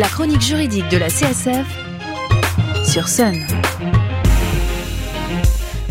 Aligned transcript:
La 0.00 0.08
chronique 0.08 0.40
juridique 0.40 0.88
de 0.88 0.96
la 0.96 1.08
CSF 1.08 1.66
sur 2.90 3.06
Sun. 3.06 3.38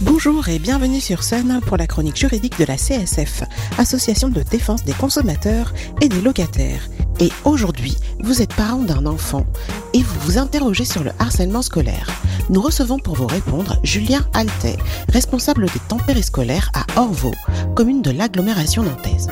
Bonjour 0.02 0.50
et 0.50 0.58
bienvenue 0.58 1.00
sur 1.00 1.22
Sun 1.22 1.62
pour 1.64 1.78
la 1.78 1.86
chronique 1.86 2.18
juridique 2.18 2.58
de 2.58 2.66
la 2.66 2.76
CSF, 2.76 3.44
Association 3.78 4.30
de 4.30 4.42
défense 4.42 4.84
des 4.84 4.94
consommateurs 4.94 5.76
et 6.02 6.10
des 6.10 6.22
locataires. 6.22 6.82
Et 7.20 7.30
aujourd'hui, 7.46 7.98
vous 8.24 8.42
êtes 8.42 8.56
parent 8.56 8.82
d'un 8.82 9.06
enfant 9.06 9.46
et 9.94 10.02
vous 10.02 10.20
vous 10.22 10.38
interrogez 10.40 10.86
sur 10.86 11.04
le 11.04 11.12
harcèlement 11.20 11.62
scolaire. 11.62 12.10
Nous 12.50 12.62
recevons 12.62 12.98
pour 12.98 13.14
vous 13.14 13.28
répondre 13.28 13.80
Julien 13.84 14.26
Altet, 14.34 14.78
responsable 15.10 15.68
des 15.68 15.82
tempéries 15.88 16.24
scolaires 16.24 16.72
à 16.74 17.00
Orvaux, 17.00 17.36
commune 17.76 18.02
de 18.02 18.10
l'agglomération 18.10 18.82
nantaise. 18.82 19.28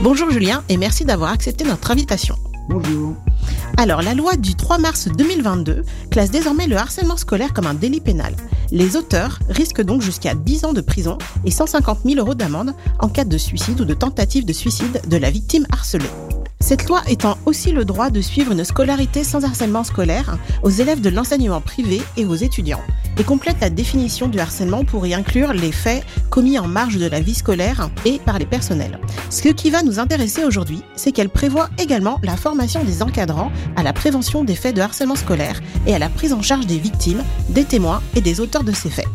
Bonjour 0.00 0.30
Julien 0.30 0.62
et 0.68 0.76
merci 0.76 1.04
d'avoir 1.04 1.32
accepté 1.32 1.64
notre 1.64 1.90
invitation. 1.90 2.36
Bonjour. 2.68 3.16
Alors, 3.78 4.00
la 4.00 4.14
loi 4.14 4.36
du 4.36 4.54
3 4.54 4.78
mars 4.78 5.06
2022 5.08 5.82
classe 6.10 6.30
désormais 6.30 6.66
le 6.66 6.76
harcèlement 6.76 7.18
scolaire 7.18 7.52
comme 7.52 7.66
un 7.66 7.74
délit 7.74 8.00
pénal. 8.00 8.34
Les 8.72 8.96
auteurs 8.96 9.38
risquent 9.50 9.82
donc 9.82 10.00
jusqu'à 10.00 10.34
10 10.34 10.64
ans 10.64 10.72
de 10.72 10.80
prison 10.80 11.18
et 11.44 11.50
150 11.50 11.98
000 12.06 12.18
euros 12.18 12.34
d'amende 12.34 12.74
en 13.00 13.08
cas 13.10 13.24
de 13.24 13.36
suicide 13.36 13.78
ou 13.82 13.84
de 13.84 13.92
tentative 13.92 14.46
de 14.46 14.54
suicide 14.54 15.02
de 15.06 15.16
la 15.18 15.30
victime 15.30 15.66
harcelée. 15.70 16.08
Cette 16.58 16.88
loi 16.88 17.02
étend 17.06 17.36
aussi 17.44 17.70
le 17.70 17.84
droit 17.84 18.08
de 18.08 18.22
suivre 18.22 18.52
une 18.52 18.64
scolarité 18.64 19.22
sans 19.24 19.44
harcèlement 19.44 19.84
scolaire 19.84 20.38
aux 20.62 20.70
élèves 20.70 21.02
de 21.02 21.10
l'enseignement 21.10 21.60
privé 21.60 22.00
et 22.16 22.24
aux 22.24 22.34
étudiants, 22.34 22.82
et 23.18 23.24
complète 23.24 23.60
la 23.60 23.70
définition 23.70 24.28
du 24.28 24.38
harcèlement 24.38 24.84
pour 24.84 25.06
y 25.06 25.14
inclure 25.14 25.52
les 25.52 25.72
faits 25.72 26.04
commis 26.30 26.58
en 26.58 26.68
marge 26.68 26.96
de 26.96 27.06
la 27.06 27.20
vie 27.20 27.34
scolaire 27.34 27.88
et 28.04 28.18
par 28.18 28.38
les 28.38 28.46
personnels. 28.46 28.98
Ce 29.30 29.48
qui 29.48 29.70
va 29.70 29.82
nous 29.82 29.98
intéresser 29.98 30.44
aujourd'hui, 30.44 30.82
c'est 30.94 31.12
qu'elle 31.12 31.28
prévoit 31.28 31.68
également 31.78 32.18
la 32.22 32.36
formation 32.36 32.84
des 32.84 33.02
encadrants 33.02 33.52
à 33.76 33.82
la 33.82 33.92
prévention 33.92 34.44
des 34.44 34.54
faits 34.54 34.76
de 34.76 34.80
harcèlement 34.80 35.16
scolaire 35.16 35.60
et 35.86 35.94
à 35.94 35.98
la 35.98 36.08
prise 36.08 36.32
en 36.32 36.42
charge 36.42 36.66
des 36.66 36.78
victimes, 36.78 37.22
des 37.48 37.64
témoins 37.64 38.02
et 38.14 38.20
des 38.20 38.40
auteurs 38.40 38.64
de 38.64 38.72
ces 38.72 38.90
faits. 38.90 39.08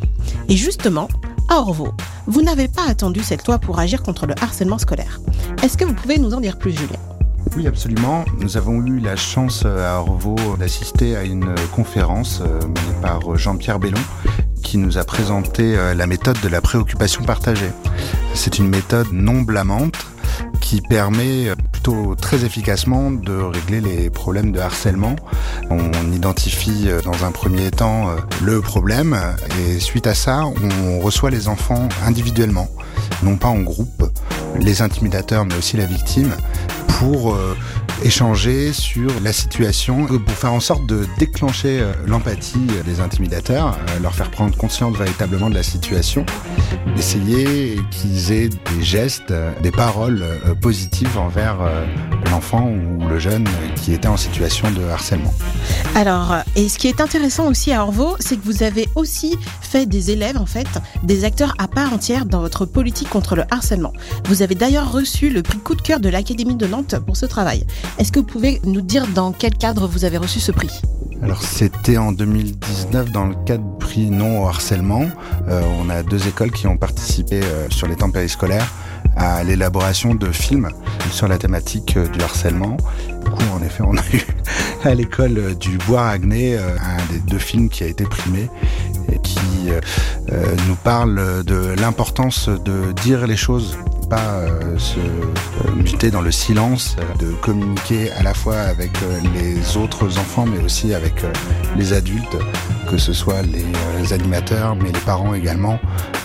Et 0.50 0.56
justement, 0.56 1.08
à 1.50 1.60
Orvaux, 1.60 1.94
vous 2.28 2.42
n'avez 2.42 2.68
pas 2.68 2.88
attendu 2.88 3.22
cette 3.22 3.46
loi 3.48 3.60
pour 3.60 3.80
agir 3.80 4.04
contre 4.04 4.26
le 4.26 4.36
harcèlement 4.42 4.78
scolaire. 4.78 5.20
Est-ce 5.64 5.78
que 5.78 5.86
vous 5.86 5.94
pouvez 5.94 6.18
nous 6.18 6.34
en 6.34 6.40
dire 6.40 6.58
plus, 6.58 6.72
Julien 6.72 7.11
oui, 7.56 7.68
absolument. 7.68 8.24
Nous 8.40 8.58
avons 8.58 8.82
eu 8.86 9.00
la 9.00 9.16
chance 9.16 9.66
à 9.66 10.00
Orvaux 10.00 10.58
d'assister 10.58 11.16
à 11.16 11.24
une 11.24 11.54
conférence 11.74 12.42
euh, 12.42 12.62
menée 12.62 13.02
par 13.02 13.36
Jean-Pierre 13.38 13.80
Bellon 13.80 14.02
qui 14.64 14.78
nous 14.78 14.98
a 14.98 15.04
présenté 15.04 15.78
euh, 15.78 15.94
la 15.94 16.08
méthode 16.08 16.40
de 16.42 16.48
la 16.48 16.62
préoccupation 16.62 17.24
partagée. 17.24 17.72
C'est 18.34 18.58
une 18.58 18.70
méthode 18.70 19.08
non 19.12 19.42
blâmante 19.42 19.96
qui 20.62 20.82
permet 20.82 21.50
euh, 21.50 21.56
plutôt 21.72 22.16
très 22.16 22.46
efficacement 22.46 23.12
de 23.12 23.34
régler 23.34 23.82
les 23.82 24.10
problèmes 24.10 24.52
de 24.52 24.60
harcèlement. 24.60 25.16
On 25.70 26.12
identifie 26.14 26.88
dans 27.04 27.26
un 27.26 27.32
premier 27.32 27.72
temps 27.72 28.10
le 28.44 28.62
problème 28.62 29.18
et 29.60 29.80
suite 29.80 30.06
à 30.06 30.14
ça, 30.14 30.44
on 30.46 31.00
reçoit 31.00 31.32
les 31.32 31.48
enfants 31.48 31.90
individuellement, 32.06 32.68
non 33.24 33.38
pas 33.38 33.48
en 33.50 33.62
groupe, 33.62 34.12
les 34.60 34.82
intimidateurs 34.82 35.46
mais 35.46 35.56
aussi 35.56 35.78
la 35.78 35.86
victime 35.86 36.36
pour 37.00 37.34
euh, 37.34 37.58
échanger 38.04 38.74
sur 38.74 39.12
la 39.24 39.34
situation, 39.34 40.08
euh, 40.12 40.20
pour 40.20 40.36
faire 40.36 40.54
en 40.54 40.60
sorte 40.60 40.86
de 40.86 41.06
déclencher 41.18 41.80
euh, 41.80 41.94
l'empathie 42.06 42.68
des 42.86 43.00
intimidateurs, 43.00 43.78
leur 44.02 44.14
faire 44.14 44.32
prendre 44.32 44.56
conscience 44.56 44.98
véritablement 44.98 45.50
de 45.50 45.56
la 45.56 45.64
situation, 45.64 46.26
essayer 46.98 47.80
qu'ils 47.92 48.32
aient 48.32 48.50
des 48.50 48.84
gestes, 48.84 49.34
des 49.62 49.72
paroles 49.72 50.24
positives 50.62 51.18
envers 51.18 51.58
l'enfant 52.30 52.70
ou 52.70 53.08
le 53.08 53.20
jeune 53.20 53.48
qui 53.76 53.94
était 53.94 54.08
en 54.08 54.18
situation 54.18 54.70
de 54.72 54.84
harcèlement. 54.84 55.34
Alors, 55.96 56.36
et 56.56 56.70
ce 56.70 56.78
qui 56.78 56.88
est 56.88 57.02
intéressant 57.02 57.48
aussi 57.48 57.74
à 57.74 57.84
Orvaux, 57.84 58.16
c'est 58.20 58.38
que 58.38 58.46
vous 58.46 58.64
avez 58.64 58.88
aussi 58.96 59.38
fait 59.62 59.86
des 59.86 60.12
élèves, 60.12 60.38
en 60.38 60.46
fait, 60.46 60.68
des 61.04 61.26
acteurs 61.26 61.54
à 61.58 61.68
part 61.68 61.94
entière 61.94 62.26
dans 62.26 62.40
votre 62.40 62.66
politique 62.66 63.10
contre 63.10 63.36
le 63.36 63.44
harcèlement. 63.52 63.94
Vous 64.26 64.42
avez 64.42 64.56
d'ailleurs 64.56 64.92
reçu 64.92 65.30
le 65.30 65.44
prix 65.44 65.60
coup 65.60 65.76
de 65.76 65.82
cœur 65.82 66.00
de 66.00 66.10
l'Académie 66.10 66.56
de 66.56 66.68
Nantes 66.68 66.96
pour 67.06 67.18
ce 67.18 67.26
travail. 67.26 67.66
Est-ce 67.98 68.12
que 68.12 68.20
vous 68.20 68.26
pouvez 68.26 68.62
nous 68.66 68.82
dire 68.82 69.08
dans 69.08 69.32
quel 69.32 69.54
cadre 69.54 69.88
vous 69.88 70.06
avez 70.06 70.18
reçu 70.18 70.40
ce 70.40 70.52
prix? 70.52 70.82
Alors 71.22 71.44
c'était 71.44 71.98
en 71.98 72.12
2019 72.12 73.12
dans 73.12 73.26
le 73.26 73.36
cadre 73.46 73.64
du 73.64 73.78
prix 73.86 74.10
non 74.10 74.44
au 74.44 74.48
harcèlement. 74.48 75.06
Euh, 75.48 75.62
on 75.80 75.90
a 75.90 76.02
deux 76.02 76.28
écoles 76.28 76.52
qui 76.52 76.66
ont 76.66 76.78
participé 76.78 77.42
euh, 77.44 77.68
sur 77.70 77.88
les 77.88 77.96
temps 77.96 78.10
périscolaires 78.10 78.68
à 79.16 79.44
l'élaboration 79.44 80.16
de 80.16 80.32
films 80.32 80.70
sur 81.12 81.28
la 81.28 81.38
thématique 81.38 81.96
euh, 81.98 82.08
du 82.08 82.22
harcèlement. 82.22 82.78
Du 83.24 83.30
coup, 83.30 83.44
en 83.54 83.62
effet, 83.62 83.84
on 83.86 83.96
a 83.98 84.02
eu 84.14 84.22
à 84.84 84.96
l'école 84.96 85.56
du 85.60 85.78
Bois 85.80 86.08
Agné 86.08 86.58
un 86.58 87.14
des 87.14 87.20
deux 87.20 87.38
films 87.38 87.70
qui 87.70 87.84
a 87.84 87.88
été 87.88 88.04
primé 88.04 88.50
et 89.12 89.20
qui 89.20 89.40
nous 90.68 90.76
parle 90.76 91.44
de 91.44 91.76
l'importance 91.80 92.50
de 92.50 92.92
dire 93.04 93.28
les 93.28 93.38
choses 93.38 93.78
euh, 94.20 94.78
se 94.78 95.00
euh, 95.00 95.72
muter 95.76 96.12
dans 96.12 96.22
le 96.22 96.32
silence, 96.32 96.96
euh, 97.00 97.26
de 97.26 97.32
communiquer 97.36 98.12
à 98.12 98.24
la 98.24 98.34
fois 98.34 98.58
avec 98.58 98.92
les 99.34 99.78
autres 99.78 100.18
enfants, 100.18 100.46
mais 100.46 100.62
aussi 100.64 100.94
avec 100.94 101.24
les 101.78 101.94
adultes, 101.94 102.38
que 102.90 102.98
ce 102.98 103.14
soit 103.14 103.42
les 103.44 104.14
animateurs, 104.14 104.76
mais 104.76 104.92
les 104.92 105.00
parents 105.00 105.34
également. 105.34 105.80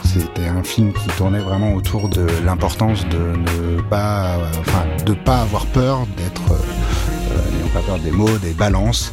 C'était 0.04 0.48
un 0.48 0.62
film 0.62 0.92
qui 0.92 1.06
tournait 1.16 1.41
vraiment 1.41 1.75
autour 1.75 2.08
de 2.08 2.26
l'importance 2.44 3.06
de 3.08 3.19
ne 3.19 3.80
pas, 3.82 4.38
pas 5.25 5.42
avoir 5.42 5.66
peur 5.66 6.06
d'être, 6.16 6.42
n'ayons 7.52 7.69
pas 7.72 7.80
peur 7.80 7.98
des 7.98 8.10
mots, 8.10 8.38
des 8.38 8.52
balances, 8.52 9.12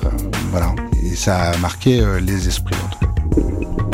voilà. 0.51 0.73
Et 1.03 1.16
ça 1.16 1.51
a 1.51 1.57
marqué 1.57 2.03
les 2.22 2.47
esprits. 2.47 2.75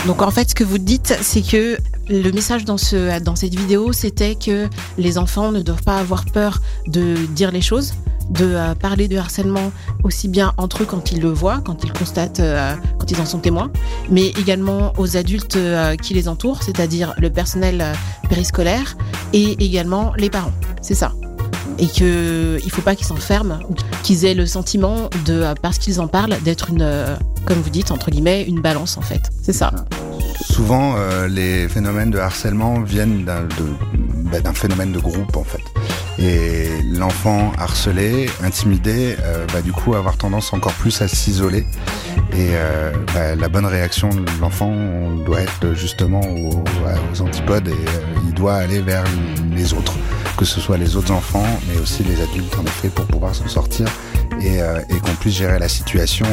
Donc 0.06 0.22
en 0.22 0.31
fait, 0.31 0.51
ce 0.51 0.56
que 0.56 0.63
vous 0.63 0.78
dites, 0.78 1.18
c'est 1.22 1.41
que 1.41 1.78
le 2.09 2.31
message 2.31 2.66
dans, 2.66 2.78
ce, 2.78 3.20
dans 3.22 3.36
cette 3.36 3.56
vidéo, 3.56 3.94
c'était 3.94 4.36
que 4.36 4.68
les 4.97 5.18
enfants 5.18 5.52
ne 5.52 5.62
doivent 5.62 5.84
pas 5.84 5.97
avoir 5.97 6.25
peur 6.25 6.59
de 6.88 7.16
dire 7.28 7.52
les 7.52 7.62
choses, 7.62 7.94
de 8.30 8.46
euh, 8.46 8.75
parler 8.75 9.08
de 9.08 9.18
harcèlement 9.18 9.72
aussi 10.03 10.28
bien 10.28 10.53
entre 10.58 10.84
eux 10.84 10.86
quand 10.86 11.12
ils 11.12 11.22
le 11.22 11.30
voient, 11.30 11.62
quand 11.64 11.84
ils 11.84 11.94
constatent, 11.94 12.40
euh, 12.40 12.75
quand 12.98 13.12
ils 13.12 13.19
en 13.22 13.25
sont 13.25 13.40
témoins, 13.40 13.72
mais 14.09 14.28
également 14.28 14.94
aux 14.98 15.18
adultes 15.18 15.56
euh, 15.56 15.96
qui 15.96 16.14
les 16.14 16.28
entourent, 16.28 16.64
c'est-à-dire 16.64 17.14
le 17.18 17.30
personnel 17.30 17.94
périscolaire 18.28 18.98
et 19.34 19.64
également 19.64 20.14
les 20.18 20.30
parents. 20.30 20.53
C'est 20.81 20.96
ça. 20.96 21.14
Et 21.78 21.88
qu'il 21.88 22.08
ne 22.08 22.69
faut 22.69 22.81
pas 22.81 22.96
qu'ils 22.96 23.08
s'enferment, 23.08 23.59
qu'ils 24.03 24.25
aient 24.25 24.34
le 24.34 24.46
sentiment 24.46 25.09
de, 25.25 25.46
parce 25.62 25.78
qu'ils 25.78 26.02
en 26.02 26.08
parlent, 26.08 26.38
d'être 26.44 26.72
une, 26.72 26.86
comme 27.46 27.59
vous 27.59 27.69
dites, 27.69 27.92
entre 27.92 28.12
guillemets, 28.12 28.44
une 28.44 28.62
balance 28.62 28.98
en 28.98 29.02
fait. 29.02 29.30
C'est 29.42 29.53
ça. 29.53 29.72
Souvent, 30.59 30.96
euh, 30.97 31.30
les 31.30 31.70
phénomènes 31.70 32.12
de 32.12 32.18
harcèlement 32.18 32.81
viennent 32.81 33.24
bah, 33.24 34.42
d'un 34.42 34.53
phénomène 34.53 34.92
de 34.92 35.00
groupe 35.00 35.38
en 35.38 35.46
fait. 35.46 35.64
Et 36.22 36.68
l'enfant 36.84 37.53
harcelé, 37.58 38.30
intimidé, 38.44 39.16
euh, 39.24 39.46
va 39.53 39.62
du 39.62 39.72
coup 39.72 39.96
avoir 39.96 40.18
tendance 40.18 40.52
encore 40.52 40.74
plus 40.74 41.02
à 41.02 41.08
s'isoler. 41.08 41.66
Et 42.34 42.50
euh, 42.52 42.92
bah, 43.14 43.38
la 43.38 43.48
bonne 43.48 43.66
réaction 43.66 44.09
de 44.09 44.25
l'enfant 44.42 44.74
doit 45.25 45.40
être 45.40 45.74
justement 45.75 46.19
aux, 46.19 47.22
antipodes 47.22 47.69
et 47.69 47.86
il 48.28 48.34
doit 48.34 48.56
aller 48.56 48.81
vers 48.81 49.06
les 49.56 49.74
autres, 49.74 49.94
que 50.38 50.44
ce 50.44 50.59
soit 50.59 50.78
les 50.78 50.98
autres 50.98 51.14
enfants, 51.14 51.48
mais 51.69 51.80
aussi 51.80 52.03
les 52.03 52.22
adultes 52.22 52.58
en 52.59 52.66
effet, 52.66 52.90
pour 52.90 53.06
pouvoir 53.06 53.34
s'en 53.34 53.48
sortir 53.48 53.88
et, 54.42 54.58
et 54.58 55.00
qu'on 55.00 55.16
puisse 55.22 55.36
gérer 55.36 55.58
la 55.58 55.69
situation 55.69 56.28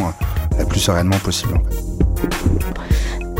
la 0.59 0.65
plus 0.65 0.81
sereinement 0.81 1.19
possible. 1.19 1.60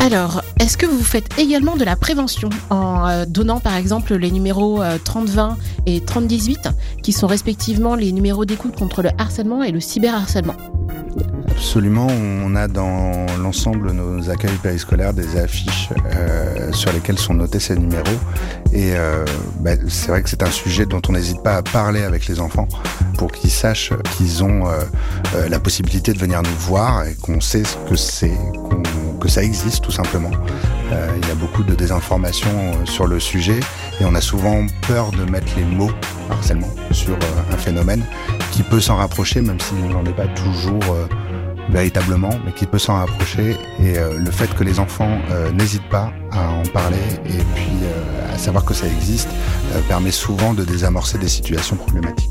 Alors, 0.01 0.43
est-ce 0.59 0.79
que 0.79 0.87
vous 0.87 1.03
faites 1.03 1.39
également 1.39 1.77
de 1.77 1.85
la 1.85 1.97
prévention 1.97 2.49
en 2.71 3.07
euh, 3.07 3.27
donnant 3.27 3.61
par 3.61 3.77
exemple 3.77 4.15
les 4.15 4.31
numéros 4.31 4.83
3020 5.05 5.51
euh, 5.51 5.55
et 5.85 6.01
3018 6.01 6.71
qui 7.03 7.13
sont 7.13 7.27
respectivement 7.27 7.95
les 7.95 8.11
numéros 8.11 8.47
d'écoute 8.47 8.75
contre 8.75 9.03
le 9.03 9.11
harcèlement 9.19 9.63
et 9.63 9.71
le 9.71 9.81
cyberharcèlement? 9.81 10.57
Absolument, 11.51 12.07
on 12.09 12.55
a 12.55 12.69
dans 12.69 13.27
l'ensemble 13.41 13.89
de 13.89 13.93
nos 13.93 14.31
accueils 14.31 14.57
périscolaires 14.63 15.15
des 15.15 15.39
affiches 15.39 15.91
euh, 16.15 16.73
sur 16.73 16.93
lesquelles 16.93 17.19
sont 17.19 17.35
notés 17.35 17.61
ces 17.61 17.77
numéros. 17.77 18.05
Et 18.73 18.93
bah, 19.61 19.71
c'est 19.89 20.09
vrai 20.09 20.23
que 20.23 20.29
c'est 20.29 20.43
un 20.43 20.51
sujet 20.51 20.85
dont 20.85 21.01
on 21.09 21.13
n'hésite 21.13 21.43
pas 21.43 21.57
à 21.57 21.63
parler 21.63 22.03
avec 22.03 22.27
les 22.27 22.41
enfants 22.41 22.69
pour 23.17 23.33
qu'ils 23.33 23.51
sachent 23.51 23.93
qu'ils 24.17 24.45
ont 24.45 24.65
la 25.49 25.59
possibilité 25.59 26.13
de 26.13 26.19
venir 26.19 26.43
nous 26.43 26.59
voir 26.59 27.07
et 27.07 27.15
qu'on 27.15 27.41
sait 27.41 27.65
ce 27.65 27.77
que 27.89 27.97
c'est, 27.97 28.37
que 29.27 29.33
ça 29.33 29.43
existe 29.43 29.83
tout 29.83 29.91
simplement. 29.91 30.31
Euh, 30.93 31.09
il 31.21 31.29
y 31.29 31.31
a 31.33 31.35
beaucoup 31.35 31.65
de 31.65 31.75
désinformation 31.75 32.49
euh, 32.49 32.87
sur 32.87 33.09
le 33.09 33.19
sujet 33.19 33.59
et 34.01 34.05
on 34.05 34.15
a 34.15 34.21
souvent 34.21 34.65
peur 34.87 35.11
de 35.11 35.29
mettre 35.29 35.49
les 35.57 35.65
mots 35.65 35.91
harcèlement 36.31 36.71
sur 36.93 37.15
euh, 37.15 37.53
un 37.53 37.57
phénomène 37.57 38.05
qui 38.53 38.63
peut 38.63 38.79
s'en 38.79 38.95
rapprocher, 38.97 39.41
même 39.41 39.59
s'il 39.59 39.89
n'en 39.89 40.05
est 40.05 40.15
pas 40.15 40.29
toujours 40.29 40.97
véritablement, 41.71 42.31
mais 42.45 42.53
qui 42.53 42.67
peut 42.67 42.79
s'en 42.79 42.95
rapprocher. 42.95 43.57
Et 43.81 43.95
le 43.97 44.31
fait 44.31 44.55
que 44.55 44.63
les 44.63 44.79
enfants 44.79 45.19
n'hésitent 45.53 45.89
pas 45.91 46.13
à 46.31 46.49
en 46.49 46.63
parler 46.73 46.97
et 47.27 47.43
puis 47.55 47.73
à 48.33 48.39
savoir 48.39 48.65
que 48.65 48.73
ça 48.73 48.87
existe 48.87 49.29
permet 49.89 50.13
souvent 50.13 50.55
de 50.55 50.65
désamorcer 50.65 51.19
des 51.19 51.29
situations 51.29 51.77
problématiques. 51.77 52.31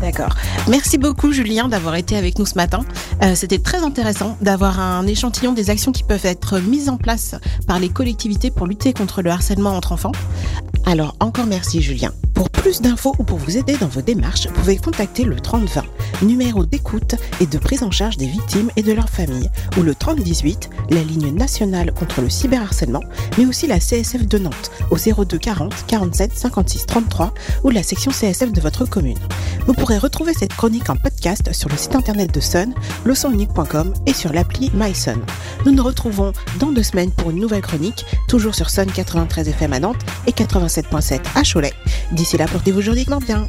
D'accord. 0.00 0.34
Merci 0.68 0.98
beaucoup 0.98 1.32
Julien 1.32 1.68
d'avoir 1.68 1.94
été 1.96 2.16
avec 2.16 2.38
nous 2.38 2.46
ce 2.46 2.54
matin. 2.54 2.80
Euh, 3.22 3.34
C'était 3.34 3.58
très 3.58 3.78
intéressant 3.78 4.36
d'avoir 4.40 4.78
un 4.78 5.06
échantillon 5.06 5.52
des 5.52 5.70
actions 5.70 5.92
qui 5.92 6.02
peuvent 6.02 6.26
être 6.26 6.58
mises 6.58 6.88
en 6.88 6.96
place 6.96 7.34
par 7.66 7.78
les 7.78 7.88
collectivités 7.88 8.50
pour 8.50 8.66
lutter 8.66 8.92
contre 8.92 9.22
le 9.22 9.30
harcèlement 9.30 9.70
entre 9.70 9.92
enfants. 9.92 10.12
Alors 10.84 11.16
encore 11.20 11.46
merci 11.46 11.80
Julien. 11.80 12.12
Pour 12.34 12.50
plus 12.50 12.82
d'infos 12.82 13.14
ou 13.18 13.24
pour 13.24 13.38
vous 13.38 13.56
aider 13.56 13.76
dans 13.78 13.88
vos 13.88 14.02
démarches, 14.02 14.46
vous 14.46 14.52
pouvez 14.52 14.76
contacter 14.76 15.24
le 15.24 15.36
3020, 15.40 15.82
numéro 16.22 16.64
d'écoute 16.64 17.14
et 17.40 17.46
de 17.46 17.58
prise 17.58 17.82
en 17.82 17.90
charge 17.90 18.16
des 18.16 18.26
victimes 18.26 18.70
et 18.76 18.82
de 18.82 18.92
leurs 18.92 19.08
familles, 19.08 19.50
ou 19.78 19.82
le 19.82 19.94
3018, 19.94 20.70
la 20.90 21.02
ligne 21.02 21.34
nationale 21.34 21.92
contre 21.92 22.20
le 22.20 22.30
cyberharcèlement, 22.30 23.02
mais 23.38 23.46
aussi 23.46 23.66
la 23.66 23.78
CSF 23.78 24.26
de 24.26 24.38
Nantes, 24.38 24.70
au 24.90 24.96
02 24.96 25.38
40 25.38 25.74
47 25.86 26.36
56 26.36 26.86
33, 26.86 27.34
ou 27.64 27.70
la 27.70 27.82
section 27.82 28.10
CSF 28.10 28.52
de 28.52 28.60
votre 28.60 28.84
commune. 28.86 29.18
Vous 29.66 29.74
pourrez 29.74 29.98
retrouver 29.98 30.32
cette 30.32 30.54
chronique 30.54 30.90
en 30.90 30.96
podcast 30.96 31.52
sur 31.52 31.68
le 31.68 31.76
site 31.76 31.96
internet 31.96 32.32
de 32.32 32.40
Sun, 32.40 32.72
leçonunique.com 33.04 33.92
et 34.06 34.12
sur 34.12 34.32
l'appli 34.32 34.70
MySun. 34.74 35.20
Nous 35.64 35.72
nous 35.72 35.82
retrouvons 35.82 36.32
dans 36.58 36.72
deux 36.72 36.82
semaines 36.82 37.10
pour 37.10 37.30
une 37.30 37.40
nouvelle 37.40 37.62
chronique, 37.62 38.04
toujours 38.28 38.54
sur 38.54 38.70
Sun 38.70 38.86
93 38.86 39.48
FM 39.48 39.72
à 39.72 39.80
Nantes 39.80 40.02
et 40.26 40.32
87.7 40.32 41.20
à 41.34 41.42
Cholet. 41.42 41.72
D'ici 42.12 42.36
là, 42.36 42.46
portez-vous 42.46 42.80
juridiquement 42.80 43.18
bien. 43.18 43.48